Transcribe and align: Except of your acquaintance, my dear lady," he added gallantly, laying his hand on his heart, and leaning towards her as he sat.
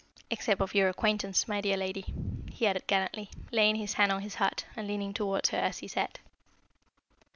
Except 0.31 0.61
of 0.61 0.73
your 0.73 0.89
acquaintance, 0.89 1.47
my 1.47 1.61
dear 1.61 1.77
lady," 1.77 2.11
he 2.51 2.65
added 2.65 2.87
gallantly, 2.87 3.29
laying 3.51 3.75
his 3.75 3.93
hand 3.93 4.11
on 4.11 4.23
his 4.23 4.33
heart, 4.33 4.65
and 4.75 4.87
leaning 4.87 5.13
towards 5.13 5.49
her 5.49 5.59
as 5.59 5.77
he 5.77 5.87
sat. 5.87 6.17